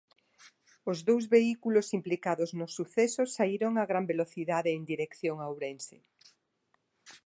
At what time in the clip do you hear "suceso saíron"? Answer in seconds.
2.77-3.73